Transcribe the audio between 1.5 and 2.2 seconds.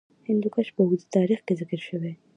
ذکر شوی.